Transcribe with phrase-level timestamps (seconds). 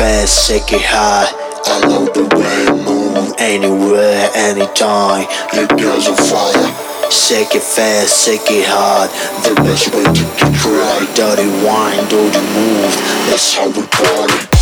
[0.00, 1.28] Fast, shake it high.
[1.66, 3.34] I love the way you move.
[3.36, 5.28] Anywhere, anytime.
[5.52, 7.10] Your girl's on fire.
[7.12, 9.10] Shake it fast, shake it hard.
[9.44, 11.04] The best way to get right.
[11.14, 12.96] Dirty wine, dirty move.
[13.28, 14.59] That's how we party.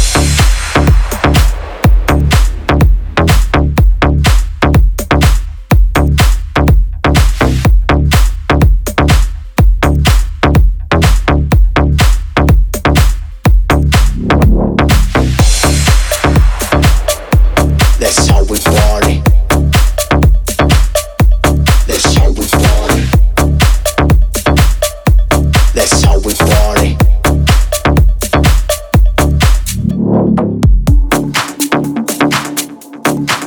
[26.28, 26.94] We party.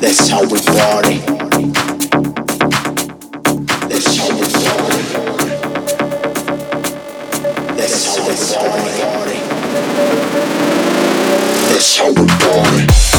[0.02, 1.18] That's how we party.
[3.88, 5.02] That's how we party.
[7.78, 9.40] That's how we party.
[11.70, 13.11] That's how we party.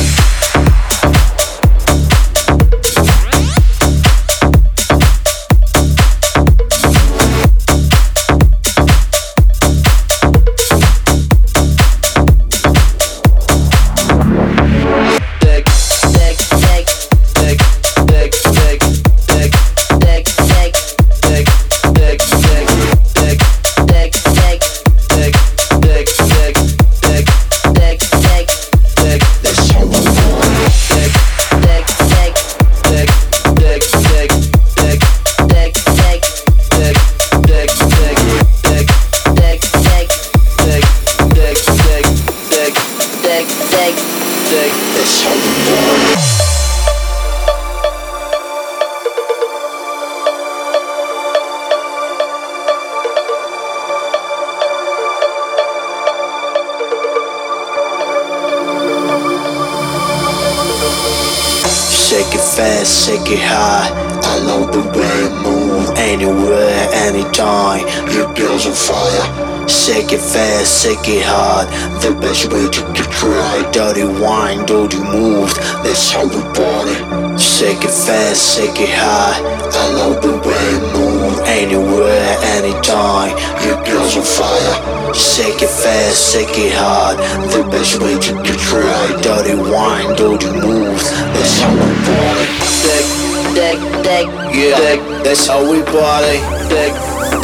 [62.56, 63.88] Fast, shake it high.
[64.24, 65.88] I love the way you move.
[65.96, 67.84] Anywhere, anytime.
[68.12, 69.68] Your girl's on fire.
[69.68, 71.68] Shake it fast, shake it hard.
[72.02, 73.64] The best way to get right.
[73.72, 75.54] Dirty wine, dirty moves.
[75.84, 76.96] That's how we party.
[77.38, 79.38] Shake it fast, shake it high.
[79.72, 81.38] I love the way you move.
[81.46, 83.32] Anywhere, anytime.
[83.64, 85.14] Your girl's on fire.
[85.14, 87.16] Shake it fast, shake it hard.
[87.52, 89.22] The best way to get right.
[89.22, 91.10] Dirty wine, dirty moves.
[91.34, 92.46] That's how we party.
[92.82, 93.06] Dick,
[93.54, 96.38] dick, dick, Yeah, dick, that's how we party.
[96.72, 96.92] dick,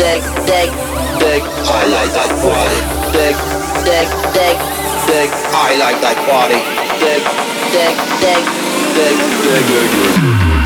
[0.00, 0.70] dick, dick,
[1.20, 2.80] dick, I like that party.
[3.12, 3.36] dick,
[3.84, 4.56] dick, dick,
[5.06, 6.58] dick, I like that party.
[6.98, 7.22] dick,
[7.72, 8.42] dick, dick,
[8.94, 10.57] dick, dick, dick, dick.